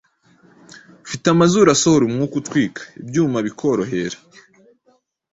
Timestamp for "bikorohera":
3.47-4.17